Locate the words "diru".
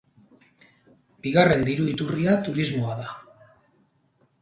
1.69-1.87